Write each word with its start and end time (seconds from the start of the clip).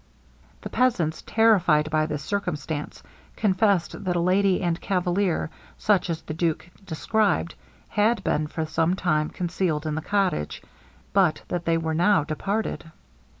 The 0.61 0.69
peasants, 0.71 1.21
terrified 1.27 1.91
by 1.91 2.07
this 2.07 2.23
circumstance, 2.23 3.03
confessed 3.35 4.03
that 4.03 4.15
a 4.15 4.19
lady 4.19 4.59
and 4.63 4.81
cavalier, 4.81 5.51
such 5.77 6.09
as 6.09 6.23
the 6.23 6.33
duke 6.33 6.67
described, 6.83 7.53
had 7.87 8.23
been 8.23 8.47
for 8.47 8.65
some 8.65 8.95
time 8.95 9.29
concealed 9.29 9.85
in 9.85 9.93
the 9.93 10.01
cottage; 10.01 10.63
but 11.13 11.43
that 11.49 11.65
they 11.65 11.77
were 11.77 11.93
now 11.93 12.23
departed. 12.23 12.89